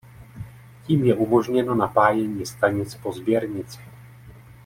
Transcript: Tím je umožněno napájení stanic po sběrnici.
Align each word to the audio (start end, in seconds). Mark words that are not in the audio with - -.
Tím 0.85 1.03
je 1.05 1.15
umožněno 1.15 1.75
napájení 1.75 2.45
stanic 2.45 2.95
po 2.95 3.13
sběrnici. 3.13 3.79